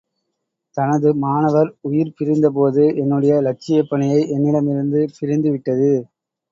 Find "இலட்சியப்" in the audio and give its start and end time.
3.37-3.91